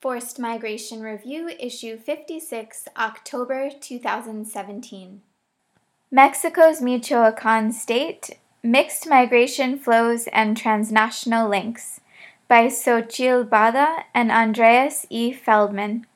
Forced 0.00 0.38
Migration 0.38 1.00
Review, 1.00 1.48
Issue 1.58 1.96
56, 1.98 2.86
October 2.96 3.68
2017. 3.80 5.22
Mexico's 6.12 6.80
Michoacan 6.80 7.72
State 7.72 8.38
Mixed 8.62 9.08
Migration 9.08 9.76
Flows 9.76 10.28
and 10.28 10.56
Transnational 10.56 11.48
Links 11.48 12.00
by 12.46 12.68
Xochitl 12.68 13.48
Bada 13.48 14.04
and 14.14 14.30
Andreas 14.30 15.04
E. 15.10 15.32
Feldman. 15.32 16.06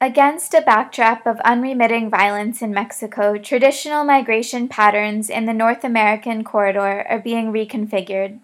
Against 0.00 0.54
a 0.54 0.62
backdrop 0.62 1.26
of 1.26 1.38
unremitting 1.40 2.08
violence 2.08 2.62
in 2.62 2.72
Mexico, 2.72 3.36
traditional 3.36 4.04
migration 4.04 4.68
patterns 4.68 5.28
in 5.28 5.44
the 5.44 5.52
North 5.52 5.84
American 5.84 6.42
corridor 6.42 7.06
are 7.10 7.20
being 7.20 7.52
reconfigured. 7.52 8.40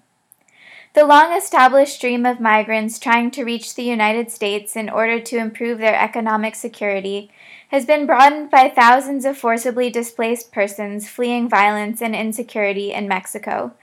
The 0.97 1.05
long 1.05 1.35
established 1.35 1.97
stream 1.97 2.25
of 2.25 2.41
migrants 2.41 2.99
trying 2.99 3.31
to 3.33 3.45
reach 3.45 3.75
the 3.75 3.83
United 3.83 4.31
States 4.31 4.75
in 4.75 4.89
order 4.89 5.21
to 5.21 5.37
improve 5.37 5.77
their 5.77 5.95
economic 5.95 6.55
security 6.55 7.31
has 7.69 7.85
been 7.85 8.07
broadened 8.07 8.51
by 8.51 8.71
thousands 8.71 9.27
of 9.27 9.37
forcibly 9.37 9.91
displaced 9.91 10.53
persons 10.53 11.07
fleeing 11.07 11.51
violence 11.51 12.01
and 12.01 12.17
insecurity 12.17 12.95
in 12.95 13.07
Mexico. 13.07 13.75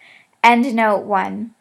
End 0.44 0.74
note 0.74 1.04
1. 1.04 1.54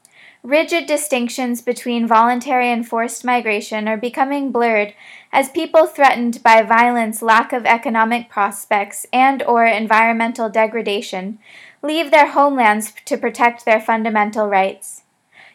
Rigid 0.43 0.87
distinctions 0.87 1.61
between 1.61 2.07
voluntary 2.07 2.73
and 2.73 2.89
forced 2.89 3.23
migration 3.23 3.87
are 3.89 3.99
becoming 3.99 4.53
blurred 4.53 4.95
as 5.35 5.51
people 5.51 5.87
threatened 5.87 6.43
by 6.43 6.63
violence, 6.63 7.21
lack 7.21 7.53
of 7.53 7.67
economic 7.67 8.31
prospects, 8.31 9.05
and 9.13 9.43
or 9.43 9.67
environmental 9.67 10.49
degradation 10.49 11.39
leave 11.83 12.11
their 12.11 12.29
homelands 12.29 12.95
to 13.05 13.19
protect 13.19 13.67
their 13.67 13.81
fundamental 13.81 14.49
rights. 14.49 15.02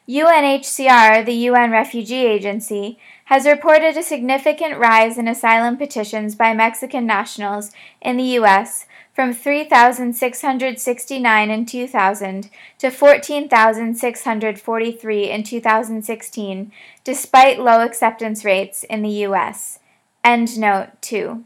UNHCR, 0.09 1.25
the 1.25 1.33
UN 1.33 1.71
Refugee 1.71 2.25
Agency, 2.25 2.97
has 3.25 3.45
reported 3.45 3.97
a 3.97 4.03
significant 4.03 4.77
rise 4.77 5.17
in 5.17 5.27
asylum 5.27 5.75
petitions 5.75 6.33
by 6.33 6.53
Mexican 6.53 7.05
nationals 7.05 7.71
in 8.01 8.15
the 8.15 8.23
U.S. 8.23 8.85
from 9.13 9.33
3,669 9.33 11.49
in 11.49 11.65
2000 11.65 12.49
to 12.79 12.89
14,643 12.89 15.29
in 15.29 15.43
2016, 15.43 16.71
despite 17.03 17.59
low 17.59 17.81
acceptance 17.81 18.45
rates 18.45 18.85
in 18.85 19.01
the 19.01 19.09
U.S. 19.09 19.79
End 20.23 20.57
note 20.57 20.91
2. 21.01 21.43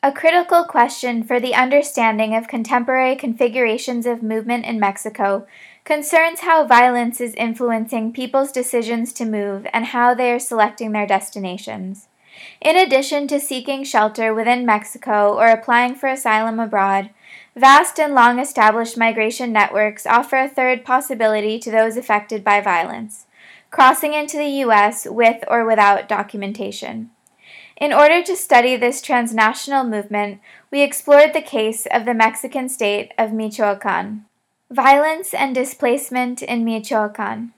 A 0.00 0.12
critical 0.12 0.64
question 0.64 1.24
for 1.24 1.40
the 1.40 1.54
understanding 1.54 2.34
of 2.34 2.46
contemporary 2.46 3.16
configurations 3.16 4.06
of 4.06 4.22
movement 4.22 4.64
in 4.64 4.78
Mexico 4.78 5.44
concerns 5.88 6.40
how 6.40 6.66
violence 6.66 7.18
is 7.18 7.34
influencing 7.36 8.12
people's 8.12 8.52
decisions 8.52 9.10
to 9.10 9.24
move 9.24 9.66
and 9.72 9.86
how 9.86 10.12
they 10.12 10.30
are 10.30 10.38
selecting 10.38 10.92
their 10.92 11.06
destinations. 11.06 12.08
In 12.60 12.76
addition 12.76 13.26
to 13.28 13.40
seeking 13.40 13.84
shelter 13.84 14.34
within 14.34 14.66
Mexico 14.66 15.32
or 15.32 15.46
applying 15.46 15.94
for 15.94 16.10
asylum 16.10 16.60
abroad, 16.60 17.08
vast 17.56 17.98
and 17.98 18.14
long 18.14 18.38
established 18.38 18.98
migration 18.98 19.50
networks 19.50 20.04
offer 20.04 20.36
a 20.36 20.46
third 20.46 20.84
possibility 20.84 21.58
to 21.58 21.70
those 21.70 21.96
affected 21.96 22.44
by 22.44 22.60
violence 22.60 23.24
crossing 23.70 24.12
into 24.12 24.36
the 24.36 24.60
U.S. 24.64 25.06
with 25.06 25.42
or 25.48 25.64
without 25.64 26.06
documentation. 26.06 27.10
In 27.78 27.94
order 27.94 28.22
to 28.22 28.36
study 28.36 28.76
this 28.76 29.00
transnational 29.00 29.84
movement, 29.84 30.40
we 30.70 30.82
explored 30.82 31.32
the 31.32 31.40
case 31.40 31.86
of 31.90 32.04
the 32.04 32.14
Mexican 32.14 32.68
state 32.68 33.12
of 33.16 33.32
Michoacan. 33.32 34.27
Violence 34.70 35.32
and 35.32 35.54
displacement 35.54 36.42
in 36.42 36.62
Michoacan. 36.62 37.54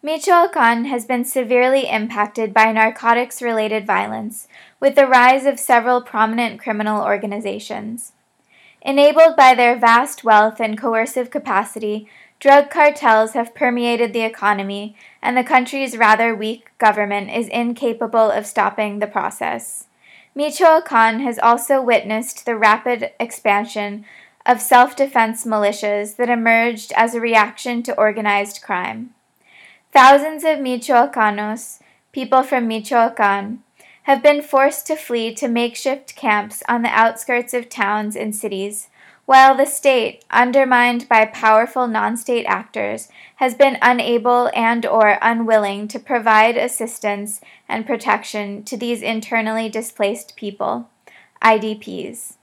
Michoacan 0.00 0.84
has 0.84 1.04
been 1.04 1.24
severely 1.24 1.88
impacted 1.88 2.54
by 2.54 2.70
narcotics 2.70 3.42
related 3.42 3.84
violence, 3.84 4.46
with 4.78 4.94
the 4.94 5.08
rise 5.08 5.44
of 5.44 5.58
several 5.58 6.00
prominent 6.00 6.60
criminal 6.60 7.02
organizations. 7.02 8.12
Enabled 8.80 9.34
by 9.34 9.56
their 9.56 9.76
vast 9.76 10.22
wealth 10.22 10.60
and 10.60 10.78
coercive 10.78 11.30
capacity, 11.30 12.08
drug 12.38 12.70
cartels 12.70 13.32
have 13.32 13.52
permeated 13.52 14.12
the 14.12 14.22
economy, 14.22 14.94
and 15.20 15.36
the 15.36 15.42
country's 15.42 15.96
rather 15.96 16.32
weak 16.32 16.70
government 16.78 17.28
is 17.28 17.48
incapable 17.48 18.30
of 18.30 18.46
stopping 18.46 19.00
the 19.00 19.08
process. 19.08 19.88
Michoacan 20.36 21.18
has 21.20 21.40
also 21.40 21.82
witnessed 21.82 22.46
the 22.46 22.54
rapid 22.54 23.10
expansion 23.18 24.04
of 24.46 24.60
self 24.60 24.94
defense 24.94 25.44
militias 25.44 26.16
that 26.16 26.30
emerged 26.30 26.92
as 26.96 27.14
a 27.14 27.20
reaction 27.20 27.82
to 27.82 27.96
organized 27.98 28.62
crime. 28.62 29.10
Thousands 29.92 30.44
of 30.44 30.58
Michoacanos, 30.58 31.80
people 32.12 32.42
from 32.42 32.68
Michoacan, 32.68 33.62
have 34.04 34.22
been 34.22 34.40
forced 34.40 34.86
to 34.86 34.94
flee 34.94 35.34
to 35.34 35.48
makeshift 35.48 36.14
camps 36.14 36.62
on 36.68 36.82
the 36.82 36.88
outskirts 36.88 37.52
of 37.52 37.68
towns 37.68 38.14
and 38.14 38.34
cities, 38.34 38.88
while 39.24 39.56
the 39.56 39.66
state, 39.66 40.24
undermined 40.30 41.08
by 41.08 41.24
powerful 41.24 41.88
non-state 41.88 42.46
actors, 42.46 43.08
has 43.36 43.54
been 43.54 43.76
unable 43.82 44.48
and 44.54 44.86
or 44.86 45.18
unwilling 45.20 45.88
to 45.88 45.98
provide 45.98 46.56
assistance 46.56 47.40
and 47.68 47.84
protection 47.84 48.62
to 48.62 48.76
these 48.76 49.02
internally 49.02 49.68
displaced 49.68 50.36
people, 50.36 50.88
IDPs. 51.42 52.34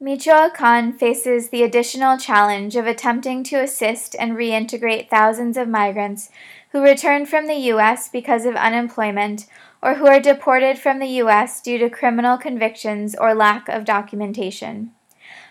Michoacan 0.00 0.92
faces 0.92 1.48
the 1.48 1.62
additional 1.62 2.18
challenge 2.18 2.74
of 2.74 2.84
attempting 2.84 3.44
to 3.44 3.62
assist 3.62 4.16
and 4.18 4.32
reintegrate 4.32 5.08
thousands 5.08 5.56
of 5.56 5.68
migrants 5.68 6.30
who 6.72 6.82
return 6.82 7.24
from 7.24 7.46
the 7.46 7.54
U.S. 7.54 8.08
because 8.08 8.44
of 8.44 8.56
unemployment 8.56 9.46
or 9.80 9.94
who 9.94 10.06
are 10.08 10.18
deported 10.18 10.78
from 10.78 10.98
the 10.98 11.06
U.S. 11.22 11.60
due 11.60 11.78
to 11.78 11.88
criminal 11.88 12.36
convictions 12.36 13.14
or 13.14 13.34
lack 13.34 13.68
of 13.68 13.84
documentation. 13.84 14.90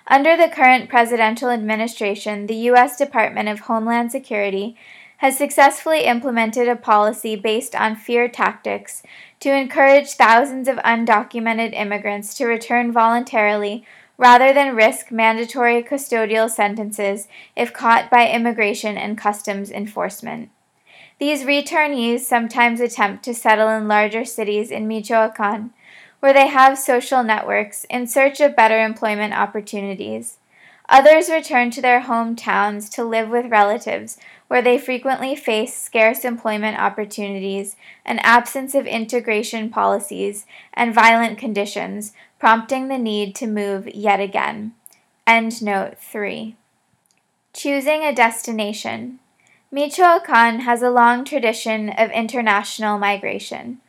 Under 0.07 0.35
the 0.35 0.49
current 0.53 0.89
presidential 0.89 1.49
administration, 1.49 2.47
the 2.47 2.67
U.S. 2.67 2.97
Department 2.97 3.47
of 3.47 3.61
Homeland 3.61 4.11
Security 4.11 4.75
has 5.17 5.37
successfully 5.37 6.03
implemented 6.03 6.67
a 6.67 6.75
policy 6.75 7.37
based 7.37 7.73
on 7.73 7.95
fear 7.95 8.27
tactics 8.27 9.03
to 9.39 9.55
encourage 9.55 10.11
thousands 10.11 10.67
of 10.67 10.75
undocumented 10.79 11.73
immigrants 11.73 12.33
to 12.33 12.45
return 12.45 12.91
voluntarily 12.91 13.85
rather 14.17 14.53
than 14.53 14.75
risk 14.75 15.11
mandatory 15.11 15.81
custodial 15.83 16.49
sentences 16.49 17.27
if 17.55 17.73
caught 17.73 18.09
by 18.09 18.29
immigration 18.29 18.97
and 18.97 19.17
customs 19.17 19.71
enforcement. 19.71 20.49
These 21.19 21.43
returnees 21.43 22.21
sometimes 22.21 22.79
attempt 22.79 23.23
to 23.23 23.33
settle 23.33 23.69
in 23.69 23.87
larger 23.87 24.25
cities 24.25 24.71
in 24.71 24.87
Michoacan, 24.87 25.71
where 26.19 26.33
they 26.33 26.47
have 26.47 26.77
social 26.77 27.23
networks 27.23 27.85
in 27.89 28.07
search 28.07 28.39
of 28.39 28.55
better 28.55 28.83
employment 28.83 29.33
opportunities. 29.33 30.37
Others 30.89 31.29
return 31.29 31.71
to 31.71 31.81
their 31.81 32.01
hometowns 32.01 32.89
to 32.91 33.03
live 33.03 33.29
with 33.29 33.51
relatives, 33.51 34.17
where 34.47 34.61
they 34.61 34.77
frequently 34.77 35.35
face 35.35 35.75
scarce 35.75 36.25
employment 36.25 36.77
opportunities, 36.77 37.75
an 38.05 38.19
absence 38.19 38.75
of 38.75 38.85
integration 38.85 39.69
policies, 39.69 40.45
and 40.73 40.93
violent 40.93 41.37
conditions, 41.37 42.13
prompting 42.37 42.87
the 42.87 42.97
need 42.97 43.33
to 43.35 43.47
move 43.47 43.87
yet 43.95 44.19
again. 44.19 44.73
End 45.25 45.61
note 45.61 45.97
3. 45.97 46.55
Choosing 47.53 48.03
a 48.03 48.13
destination. 48.13 49.19
Michoacan 49.71 50.59
has 50.59 50.83
a 50.83 50.91
long 50.91 51.23
tradition 51.23 51.89
of 51.89 52.11
international 52.11 52.99
migration. 52.99 53.79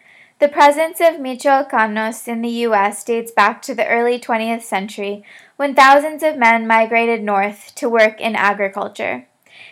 The 0.40 0.48
presence 0.48 1.00
of 1.00 1.20
Michoacanos 1.20 2.26
in 2.26 2.42
the 2.42 2.48
U.S. 2.66 3.04
dates 3.04 3.30
back 3.30 3.62
to 3.62 3.74
the 3.74 3.86
early 3.86 4.18
20th 4.18 4.62
century 4.62 5.22
when 5.56 5.76
thousands 5.76 6.24
of 6.24 6.36
men 6.36 6.66
migrated 6.66 7.22
north 7.22 7.72
to 7.76 7.88
work 7.88 8.20
in 8.20 8.34
agriculture. 8.34 9.26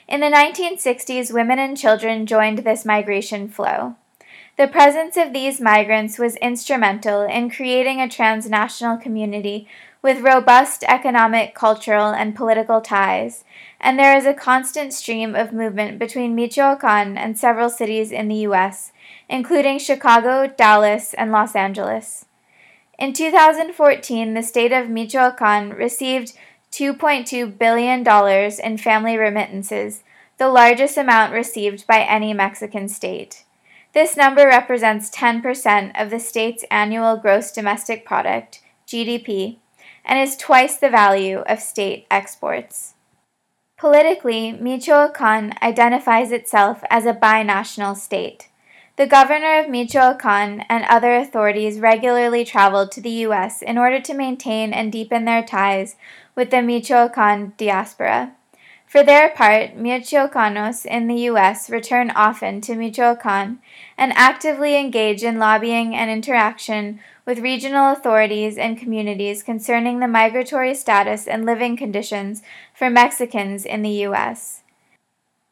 In 0.07 0.21
the 0.21 0.29
1960s, 0.29 1.35
women 1.35 1.59
and 1.59 1.77
children 1.77 2.27
joined 2.27 2.59
this 2.59 2.85
migration 2.85 3.49
flow. 3.49 3.97
The 4.57 4.69
presence 4.69 5.17
of 5.17 5.33
these 5.33 5.61
migrants 5.61 6.17
was 6.17 6.37
instrumental 6.37 7.23
in 7.23 7.51
creating 7.51 8.01
a 8.01 8.09
transnational 8.09 8.97
community 8.97 9.67
with 10.03 10.21
robust 10.21 10.83
economic, 10.89 11.55
cultural, 11.55 12.09
and 12.09 12.35
political 12.35 12.81
ties, 12.81 13.45
and 13.81 13.99
there 13.99 14.17
is 14.17 14.27
a 14.27 14.35
constant 14.35 14.93
stream 14.93 15.37
of 15.37 15.53
movement 15.53 15.99
between 15.99 16.35
Michoacan 16.35 17.17
and 17.17 17.39
several 17.39 17.71
cities 17.71 18.11
in 18.11 18.27
the 18.27 18.35
U.S., 18.37 18.93
including 19.29 19.79
Chicago, 19.79 20.47
Dallas, 20.49 21.15
and 21.15 21.31
Los 21.31 21.55
Angeles. 21.55 22.27
In 22.99 23.13
2014, 23.13 24.35
the 24.35 24.43
state 24.43 24.73
of 24.73 24.89
Michoacan 24.89 25.71
received 25.71 26.33
$2.2 26.73 27.59
billion 27.59 28.07
in 28.65 28.79
family 28.79 29.17
remittances, 29.17 30.03
the 30.39 30.49
largest 30.49 30.97
amount 30.97 31.33
received 31.33 31.87
by 31.87 32.01
any 32.01 32.33
Mexican 32.33 32.89
state. 32.89 33.45
This 33.93 34.17
number 34.17 34.47
represents 34.47 35.11
10% 35.11 36.01
of 36.01 36.11
the 36.11 36.19
state's 36.19 36.65
annual 36.71 37.17
gross 37.19 37.53
domestic 37.53 38.07
product, 38.07 38.63
GDP, 38.87 39.59
and 40.05 40.19
is 40.19 40.37
twice 40.37 40.77
the 40.77 40.91
value 40.91 41.39
of 41.41 41.61
state 41.61 42.07
exports. 42.11 42.95
Politically, 43.79 44.53
Michoacan 44.53 45.55
identifies 45.63 46.31
itself 46.31 46.83
as 46.89 47.05
a 47.05 47.13
binational 47.15 47.97
state. 47.97 48.49
the 48.97 49.07
governor 49.07 49.59
of 49.59 49.71
Michoacan 49.71 50.61
and 50.69 50.85
other 50.85 51.17
authorities 51.17 51.81
regularly 51.81 52.45
traveled 52.45 52.93
to 52.93 53.01
the 53.01 53.11
U.S. 53.27 53.63
in 53.63 53.79
order 53.79 54.01
to 54.01 54.15
maintain 54.15 54.73
and 54.73 54.93
deepen 54.93 55.25
their 55.25 55.43
ties 55.43 55.97
with 56.37 56.51
the 56.51 56.63
Michoacan 56.63 57.55
diaspora. 57.57 58.35
For 58.93 59.03
their 59.03 59.31
part, 59.31 59.75
Michoacanos 59.75 60.85
in 60.85 61.07
the 61.07 61.23
U.S. 61.33 61.71
return 61.71 62.11
often 62.11 62.61
to 62.61 62.75
Michoacan 62.75 63.59
and 63.97 64.13
actively 64.15 64.77
engage 64.77 65.23
in 65.23 65.39
lobbying 65.39 65.95
and 65.95 66.11
interaction 66.11 67.01
with 67.25 67.39
regional 67.39 67.91
authorities 67.91 68.59
and 68.59 68.77
communities 68.77 69.43
concerning 69.43 70.01
the 70.01 70.09
migratory 70.09 70.75
status 70.75 71.27
and 71.27 71.47
living 71.47 71.75
conditions 71.75 72.43
for 72.75 72.91
Mexicans 72.91 73.65
in 73.65 73.81
the 73.81 74.05
U.S. 74.09 74.61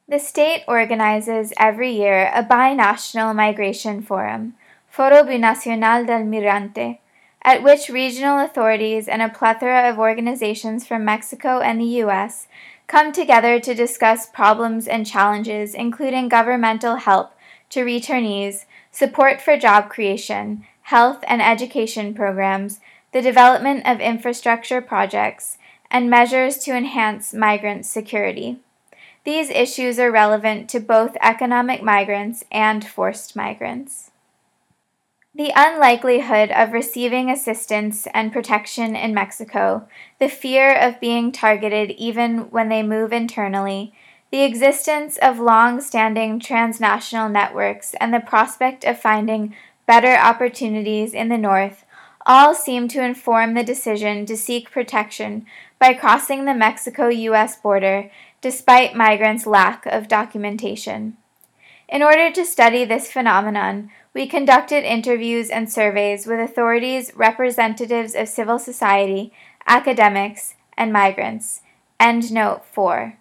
The 0.06 0.18
state 0.18 0.62
organizes 0.68 1.54
every 1.56 1.92
year 1.92 2.30
a 2.34 2.44
binational 2.44 3.34
migration 3.34 4.02
forum, 4.02 4.52
Foro 4.86 5.22
Binacional 5.22 6.06
del 6.06 6.24
Migrante, 6.24 6.98
at 7.40 7.62
which 7.62 7.88
regional 7.88 8.44
authorities 8.44 9.08
and 9.08 9.22
a 9.22 9.30
plethora 9.30 9.88
of 9.88 9.98
organizations 9.98 10.86
from 10.86 11.06
Mexico 11.06 11.60
and 11.60 11.80
the 11.80 12.00
U.S. 12.04 12.48
come 12.90 13.12
together 13.12 13.60
to 13.60 13.72
discuss 13.72 14.26
problems 14.26 14.88
and 14.88 15.06
challenges, 15.06 15.74
including 15.76 16.28
governmental 16.28 16.96
help 16.96 17.32
to 17.68 17.84
returnees, 17.84 18.64
support 18.90 19.40
for 19.40 19.56
job 19.56 19.88
creation, 19.88 20.66
health 20.82 21.22
and 21.28 21.40
education 21.40 22.12
programs, 22.12 22.80
the 23.12 23.22
development 23.22 23.86
of 23.86 24.00
infrastructure 24.00 24.80
projects, 24.80 25.56
and 25.88 26.10
measures 26.10 26.58
to 26.58 26.76
enhance 26.76 27.32
migrant 27.32 27.86
security. 27.86 28.58
These 29.22 29.50
issues 29.50 30.00
are 30.00 30.10
relevant 30.10 30.68
to 30.70 30.80
both 30.80 31.16
economic 31.20 31.84
migrants 31.84 32.42
and 32.50 32.84
forced 32.84 33.36
migrants. 33.36 34.09
The 35.40 35.52
unlikelihood 35.56 36.50
of 36.50 36.74
receiving 36.74 37.30
assistance 37.30 38.06
and 38.12 38.30
protection 38.30 38.94
in 38.94 39.14
Mexico, 39.14 39.88
the 40.18 40.28
fear 40.28 40.70
of 40.70 41.00
being 41.00 41.32
targeted 41.32 41.92
even 41.92 42.50
when 42.50 42.68
they 42.68 42.82
move 42.82 43.10
internally, 43.10 43.94
the 44.30 44.42
existence 44.42 45.16
of 45.16 45.38
long 45.38 45.80
standing 45.80 46.40
transnational 46.40 47.30
networks, 47.30 47.94
and 47.94 48.12
the 48.12 48.20
prospect 48.20 48.84
of 48.84 49.00
finding 49.00 49.56
better 49.86 50.14
opportunities 50.14 51.14
in 51.14 51.30
the 51.30 51.38
North 51.38 51.86
all 52.26 52.54
seem 52.54 52.86
to 52.88 53.02
inform 53.02 53.54
the 53.54 53.64
decision 53.64 54.26
to 54.26 54.36
seek 54.36 54.70
protection 54.70 55.46
by 55.78 55.94
crossing 55.94 56.44
the 56.44 56.52
Mexico 56.52 57.08
US 57.08 57.56
border 57.56 58.10
despite 58.42 58.94
migrants' 58.94 59.46
lack 59.46 59.86
of 59.86 60.06
documentation. 60.06 61.16
In 61.90 62.04
order 62.04 62.30
to 62.30 62.46
study 62.46 62.84
this 62.84 63.10
phenomenon, 63.10 63.90
we 64.14 64.28
conducted 64.28 64.84
interviews 64.84 65.50
and 65.50 65.70
surveys 65.70 66.24
with 66.24 66.38
authorities, 66.38 67.10
representatives 67.16 68.14
of 68.14 68.28
civil 68.28 68.60
society, 68.60 69.32
academics, 69.66 70.54
and 70.78 70.92
migrants. 70.92 71.62
End 71.98 72.32
note 72.32 72.64
4. 72.64 73.18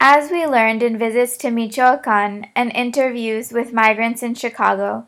As 0.00 0.30
we 0.30 0.46
learned 0.46 0.82
in 0.82 0.96
visits 0.96 1.36
to 1.38 1.50
Michoacan 1.50 2.46
and 2.56 2.72
interviews 2.72 3.52
with 3.52 3.74
migrants 3.74 4.22
in 4.22 4.34
Chicago, 4.34 5.06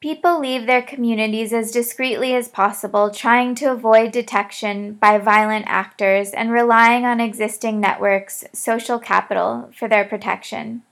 People 0.00 0.40
leave 0.40 0.66
their 0.66 0.82
communities 0.82 1.52
as 1.52 1.70
discreetly 1.70 2.34
as 2.34 2.48
possible, 2.48 3.08
trying 3.08 3.54
to 3.54 3.70
avoid 3.70 4.10
detection 4.10 4.94
by 4.94 5.16
violent 5.16 5.64
actors 5.68 6.32
and 6.32 6.50
relying 6.50 7.04
on 7.04 7.20
existing 7.20 7.78
networks, 7.78 8.42
social 8.52 8.98
capital, 8.98 9.70
for 9.72 9.86
their 9.86 10.04
protection. 10.04 10.82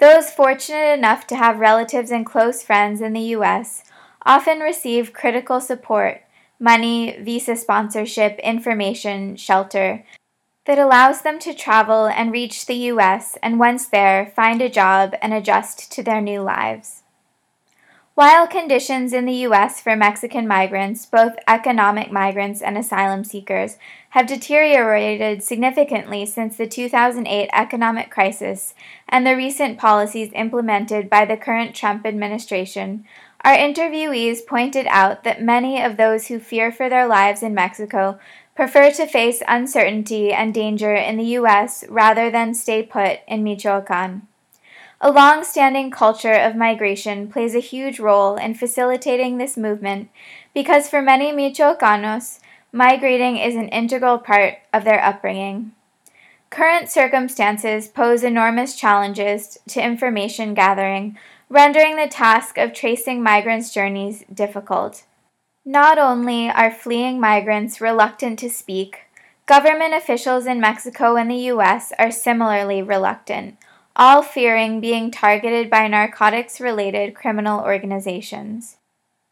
Those 0.00 0.30
fortunate 0.30 0.94
enough 0.94 1.26
to 1.26 1.36
have 1.36 1.58
relatives 1.58 2.10
and 2.10 2.24
close 2.24 2.62
friends 2.62 3.02
in 3.02 3.12
the 3.12 3.36
U.S. 3.36 3.84
often 4.24 4.60
receive 4.60 5.12
critical 5.12 5.60
support 5.60 6.22
money, 6.58 7.18
visa 7.20 7.56
sponsorship, 7.56 8.38
information, 8.40 9.36
shelter 9.36 10.04
that 10.66 10.78
allows 10.78 11.22
them 11.22 11.38
to 11.38 11.54
travel 11.54 12.06
and 12.06 12.32
reach 12.32 12.64
the 12.64 12.76
U.S. 12.92 13.36
and 13.42 13.58
once 13.58 13.86
there, 13.86 14.32
find 14.34 14.62
a 14.62 14.70
job 14.70 15.14
and 15.20 15.34
adjust 15.34 15.92
to 15.92 16.02
their 16.02 16.20
new 16.22 16.40
lives. 16.40 16.99
While 18.20 18.46
conditions 18.46 19.14
in 19.14 19.24
the 19.24 19.48
U.S. 19.48 19.80
for 19.80 19.96
Mexican 19.96 20.46
migrants, 20.46 21.06
both 21.06 21.36
economic 21.48 22.12
migrants 22.12 22.60
and 22.60 22.76
asylum 22.76 23.24
seekers, 23.24 23.78
have 24.10 24.26
deteriorated 24.26 25.42
significantly 25.42 26.26
since 26.26 26.54
the 26.54 26.66
2008 26.66 27.48
economic 27.50 28.10
crisis 28.10 28.74
and 29.08 29.26
the 29.26 29.34
recent 29.34 29.78
policies 29.78 30.28
implemented 30.34 31.08
by 31.08 31.24
the 31.24 31.38
current 31.38 31.74
Trump 31.74 32.04
administration, 32.04 33.06
our 33.42 33.56
interviewees 33.56 34.46
pointed 34.46 34.86
out 34.90 35.24
that 35.24 35.42
many 35.42 35.80
of 35.80 35.96
those 35.96 36.26
who 36.26 36.38
fear 36.38 36.70
for 36.70 36.90
their 36.90 37.06
lives 37.06 37.42
in 37.42 37.54
Mexico 37.54 38.18
prefer 38.54 38.90
to 38.90 39.06
face 39.06 39.42
uncertainty 39.48 40.30
and 40.30 40.52
danger 40.52 40.94
in 40.94 41.16
the 41.16 41.32
U.S. 41.40 41.84
rather 41.88 42.30
than 42.30 42.52
stay 42.52 42.82
put 42.82 43.20
in 43.26 43.42
Michoacan. 43.42 44.28
A 45.02 45.10
long 45.10 45.44
standing 45.44 45.90
culture 45.90 46.34
of 46.34 46.56
migration 46.56 47.28
plays 47.28 47.54
a 47.54 47.60
huge 47.60 47.98
role 47.98 48.36
in 48.36 48.52
facilitating 48.52 49.38
this 49.38 49.56
movement 49.56 50.10
because 50.52 50.90
for 50.90 51.00
many 51.00 51.32
Michoacanos, 51.32 52.38
migrating 52.70 53.38
is 53.38 53.54
an 53.54 53.70
integral 53.70 54.18
part 54.18 54.58
of 54.74 54.84
their 54.84 55.02
upbringing. 55.02 55.72
Current 56.50 56.90
circumstances 56.90 57.88
pose 57.88 58.22
enormous 58.22 58.76
challenges 58.76 59.56
to 59.68 59.82
information 59.82 60.52
gathering, 60.52 61.16
rendering 61.48 61.96
the 61.96 62.06
task 62.06 62.58
of 62.58 62.74
tracing 62.74 63.22
migrants' 63.22 63.72
journeys 63.72 64.24
difficult. 64.32 65.04
Not 65.64 65.96
only 65.96 66.50
are 66.50 66.70
fleeing 66.70 67.18
migrants 67.18 67.80
reluctant 67.80 68.38
to 68.40 68.50
speak, 68.50 69.04
government 69.46 69.94
officials 69.94 70.44
in 70.44 70.60
Mexico 70.60 71.16
and 71.16 71.30
the 71.30 71.46
U.S. 71.54 71.90
are 71.98 72.10
similarly 72.10 72.82
reluctant 72.82 73.56
all 73.96 74.22
fearing 74.22 74.80
being 74.80 75.10
targeted 75.10 75.68
by 75.68 75.86
narcotics 75.88 76.60
related 76.60 77.14
criminal 77.14 77.60
organizations. 77.60 78.76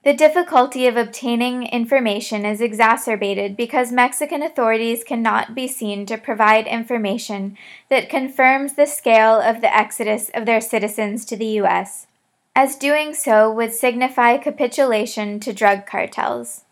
The 0.05 0.15
difficulty 0.15 0.87
of 0.87 0.97
obtaining 0.97 1.65
information 1.65 2.47
is 2.47 2.61
exacerbated 2.61 3.57
because 3.57 3.93
Mexican 3.93 4.43
authorities 4.43 5.05
cannot 5.05 5.55
be 5.55 5.67
seen 5.67 6.07
to 6.07 6.17
provide 6.17 6.67
information 6.67 7.59
that 7.91 8.09
confirms 8.09 8.75
the 8.75 8.87
scale 8.87 9.41
of 9.41 9.61
the 9.61 9.77
exodus 9.77 10.31
of 10.33 10.47
their 10.47 10.61
citizens 10.61 11.25
to 11.27 11.37
the 11.37 11.59
U.S., 11.63 12.07
as 12.55 12.77
doing 12.77 13.13
so 13.13 13.53
would 13.53 13.73
signify 13.73 14.37
capitulation 14.37 15.41
to 15.41 15.53
drug 15.53 15.85
cartels. 15.85 16.65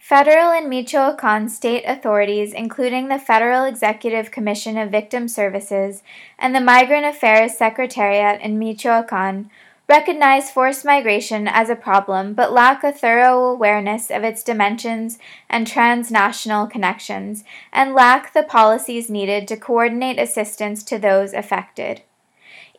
Federal 0.00 0.50
and 0.50 0.70
Michoacan 0.70 1.50
state 1.50 1.84
authorities, 1.84 2.54
including 2.54 3.08
the 3.08 3.18
Federal 3.18 3.64
Executive 3.64 4.30
Commission 4.30 4.78
of 4.78 4.90
Victim 4.90 5.28
Services 5.28 6.02
and 6.38 6.54
the 6.54 6.60
Migrant 6.60 7.04
Affairs 7.04 7.58
Secretariat 7.58 8.40
in 8.40 8.58
Michoacan, 8.58 9.50
recognize 9.90 10.50
forced 10.50 10.86
migration 10.86 11.46
as 11.46 11.68
a 11.68 11.76
problem 11.76 12.32
but 12.32 12.50
lack 12.50 12.82
a 12.82 12.92
thorough 12.92 13.44
awareness 13.44 14.10
of 14.10 14.24
its 14.24 14.42
dimensions 14.42 15.18
and 15.50 15.66
transnational 15.66 16.66
connections, 16.66 17.44
and 17.70 17.94
lack 17.94 18.32
the 18.32 18.42
policies 18.42 19.10
needed 19.10 19.46
to 19.46 19.56
coordinate 19.56 20.18
assistance 20.18 20.82
to 20.82 20.98
those 20.98 21.34
affected. 21.34 22.00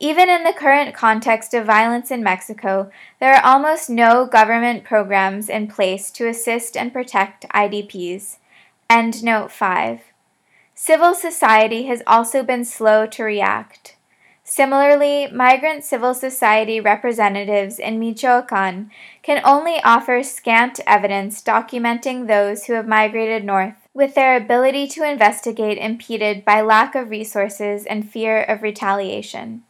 Even 0.01 0.31
in 0.31 0.43
the 0.43 0.51
current 0.51 0.95
context 0.95 1.53
of 1.53 1.67
violence 1.67 2.09
in 2.09 2.23
Mexico, 2.23 2.89
there 3.19 3.35
are 3.35 3.45
almost 3.45 3.87
no 3.87 4.25
government 4.25 4.83
programs 4.83 5.47
in 5.47 5.67
place 5.67 6.09
to 6.09 6.27
assist 6.27 6.75
and 6.75 6.91
protect 6.91 7.47
IDPs. 7.49 8.37
End 8.89 9.23
note 9.23 9.51
5. 9.51 10.01
Civil 10.73 11.13
society 11.13 11.83
has 11.83 12.01
also 12.07 12.41
been 12.41 12.65
slow 12.65 13.05
to 13.05 13.23
react. 13.23 13.95
Similarly, 14.43 15.27
migrant 15.31 15.83
civil 15.83 16.15
society 16.15 16.79
representatives 16.81 17.77
in 17.77 17.99
Michoacan 17.99 18.89
can 19.21 19.39
only 19.45 19.83
offer 19.83 20.23
scant 20.23 20.79
evidence 20.87 21.43
documenting 21.43 22.25
those 22.25 22.65
who 22.65 22.73
have 22.73 22.87
migrated 22.87 23.43
north, 23.43 23.75
with 23.93 24.15
their 24.15 24.35
ability 24.35 24.87
to 24.87 25.07
investigate 25.07 25.77
impeded 25.77 26.43
by 26.43 26.61
lack 26.61 26.95
of 26.95 27.11
resources 27.11 27.85
and 27.85 28.09
fear 28.09 28.41
of 28.41 28.63
retaliation. 28.63 29.61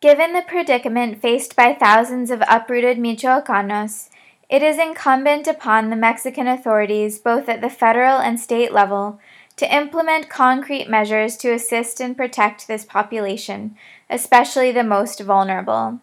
Given 0.00 0.32
the 0.32 0.40
predicament 0.40 1.20
faced 1.20 1.54
by 1.54 1.74
thousands 1.74 2.30
of 2.30 2.42
uprooted 2.48 2.96
Michoacanos, 2.96 4.08
it 4.48 4.62
is 4.62 4.78
incumbent 4.78 5.46
upon 5.46 5.90
the 5.90 5.96
Mexican 5.96 6.46
authorities, 6.48 7.18
both 7.18 7.50
at 7.50 7.60
the 7.60 7.68
federal 7.68 8.16
and 8.18 8.40
state 8.40 8.72
level, 8.72 9.20
to 9.56 9.74
implement 9.74 10.30
concrete 10.30 10.88
measures 10.88 11.36
to 11.36 11.52
assist 11.52 12.00
and 12.00 12.16
protect 12.16 12.66
this 12.66 12.86
population, 12.86 13.76
especially 14.08 14.72
the 14.72 14.82
most 14.82 15.20
vulnerable. 15.20 16.00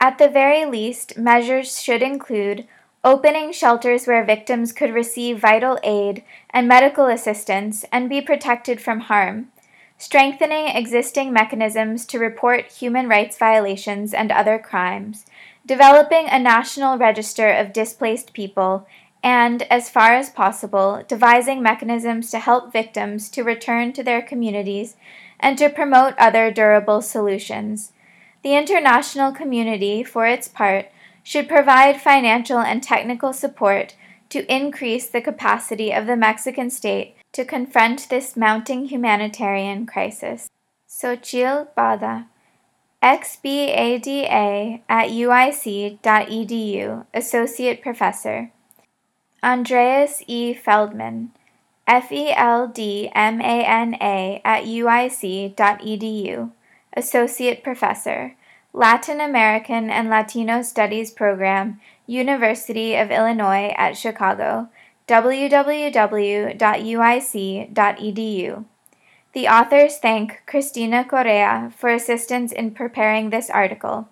At 0.00 0.18
the 0.18 0.28
very 0.28 0.64
least, 0.64 1.16
measures 1.16 1.80
should 1.80 2.02
include 2.02 2.66
opening 3.04 3.52
shelters 3.52 4.08
where 4.08 4.24
victims 4.24 4.72
could 4.72 4.92
receive 4.92 5.38
vital 5.38 5.78
aid 5.84 6.24
and 6.50 6.66
medical 6.66 7.06
assistance 7.06 7.84
and 7.92 8.08
be 8.08 8.20
protected 8.20 8.80
from 8.80 9.02
harm 9.02 9.52
strengthening 9.98 10.68
existing 10.68 11.32
mechanisms 11.32 12.04
to 12.06 12.18
report 12.18 12.66
human 12.66 13.08
rights 13.08 13.38
violations 13.38 14.12
and 14.12 14.30
other 14.30 14.58
crimes, 14.58 15.26
developing 15.64 16.28
a 16.28 16.38
national 16.38 16.98
register 16.98 17.50
of 17.50 17.72
displaced 17.72 18.32
people, 18.32 18.86
and, 19.22 19.62
as 19.64 19.90
far 19.90 20.14
as 20.14 20.30
possible, 20.30 21.02
devising 21.08 21.62
mechanisms 21.62 22.30
to 22.30 22.38
help 22.38 22.72
victims 22.72 23.28
to 23.30 23.42
return 23.42 23.92
to 23.92 24.02
their 24.02 24.22
communities 24.22 24.96
and 25.40 25.58
to 25.58 25.68
promote 25.68 26.14
other 26.18 26.50
durable 26.50 27.02
solutions. 27.02 27.92
The 28.42 28.54
international 28.54 29.32
community, 29.32 30.04
for 30.04 30.26
its 30.26 30.46
part, 30.46 30.86
should 31.24 31.48
provide 31.48 32.00
financial 32.00 32.60
and 32.60 32.80
technical 32.82 33.32
support 33.32 33.96
to 34.28 34.54
increase 34.54 35.08
the 35.08 35.20
capacity 35.20 35.92
of 35.92 36.06
the 36.06 36.16
Mexican 36.16 36.70
state 36.70 37.15
to 37.32 37.44
confront 37.44 38.08
this 38.08 38.36
mounting 38.36 38.86
humanitarian 38.86 39.86
crisis. 39.86 40.48
Xochitl 40.88 41.68
Bada, 41.76 42.26
XBADA 43.02 44.82
at 44.88 45.08
UIC.edu, 45.08 47.06
Associate 47.12 47.82
Professor. 47.82 48.50
Andreas 49.42 50.22
E. 50.26 50.54
Feldman, 50.54 51.30
FELDMANA 51.86 53.12
at 54.44 54.64
UIC.edu, 54.64 56.50
Associate 56.96 57.62
Professor, 57.62 58.34
Latin 58.72 59.20
American 59.20 59.88
and 59.90 60.08
Latino 60.08 60.62
Studies 60.62 61.10
Program, 61.10 61.80
University 62.06 62.96
of 62.96 63.10
Illinois 63.10 63.72
at 63.76 63.96
Chicago, 63.96 64.68
www.uic.edu. 65.08 66.64
The 69.32 69.48
authors 69.48 69.98
thank 69.98 70.42
Cristina 70.46 71.04
Correa 71.04 71.72
for 71.76 71.90
assistance 71.90 72.52
in 72.52 72.70
preparing 72.72 73.30
this 73.30 73.50
article. 73.50 74.08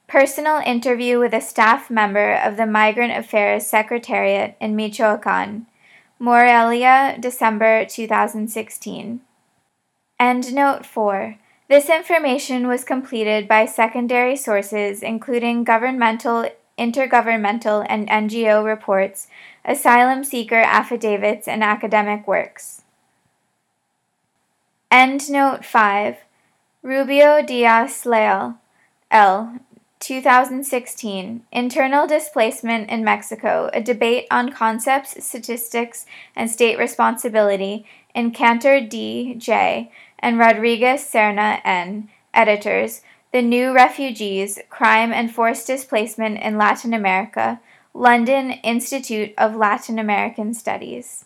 Personal 0.07 0.61
interview 0.65 1.19
with 1.19 1.33
a 1.33 1.41
staff 1.41 1.89
member 1.89 2.33
of 2.33 2.57
the 2.57 2.67
Migrant 2.67 3.17
Affairs 3.17 3.65
Secretariat 3.65 4.57
in 4.59 4.75
Michoacan. 4.75 5.65
Morelia, 6.23 7.17
December 7.19 7.83
2016. 7.83 9.19
Endnote 10.17 10.85
4 10.85 11.37
This 11.67 11.89
information 11.89 12.69
was 12.69 12.85
completed 12.85 13.45
by 13.45 13.65
secondary 13.65 14.37
sources, 14.37 15.03
including 15.03 15.65
governmental, 15.65 16.49
intergovernmental, 16.79 17.85
and 17.89 18.07
NGO 18.07 18.63
reports, 18.63 19.27
asylum 19.65 20.23
seeker 20.23 20.61
affidavits, 20.61 21.45
and 21.45 21.61
academic 21.61 22.25
works. 22.25 22.83
Endnote 24.89 25.65
5 25.65 26.19
Rubio 26.83 27.43
Diaz 27.43 28.05
Leal, 28.05 28.59
L. 29.11 29.59
2016 30.03 31.43
Internal 31.49 32.05
Displacement 32.05 32.89
in 32.89 33.05
Mexico 33.05 33.69
A 33.71 33.81
Debate 33.81 34.27
on 34.29 34.51
Concepts, 34.51 35.25
Statistics, 35.25 36.05
and 36.35 36.51
State 36.51 36.77
Responsibility 36.77 37.85
in 38.13 38.31
Cantor 38.31 38.81
D. 38.81 39.33
J. 39.35 39.89
and 40.19 40.37
Rodriguez 40.37 41.09
Serna 41.09 41.61
N. 41.63 42.09
Editors 42.33 43.01
The 43.31 43.41
New 43.41 43.73
Refugees 43.73 44.59
Crime 44.69 45.13
and 45.13 45.33
Forced 45.33 45.67
Displacement 45.67 46.37
in 46.41 46.57
Latin 46.57 46.93
America, 46.93 47.61
London 47.93 48.51
Institute 48.51 49.33
of 49.37 49.55
Latin 49.55 49.97
American 49.97 50.53
Studies. 50.53 51.25